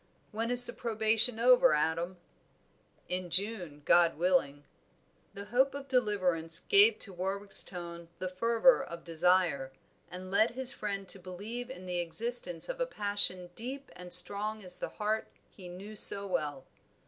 [0.31, 2.17] "When is the probation over, Adam?"
[3.07, 4.63] "In June, God willing."
[5.35, 9.71] The hope of deliverance gave to Warwick's tone the fervor of desire,
[10.09, 14.63] and led his friend to believe in the existence of a passion deep and strong
[14.63, 16.65] as the heart he knew so well.